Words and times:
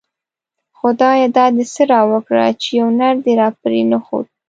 خدايه 0.77 1.27
دا 1.37 1.45
دی 1.55 1.65
څه 1.73 1.81
راوکړه 1.93 2.45
;چی 2.61 2.69
يو 2.79 2.87
نر 2.99 3.15
دی 3.25 3.33
راپری 3.41 3.81
نه 3.91 3.97
ښود 4.05 4.25